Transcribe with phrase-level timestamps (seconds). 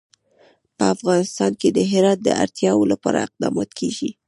[0.77, 4.09] په افغانستان کې د هرات د اړتیاوو لپاره اقدامات کېږي.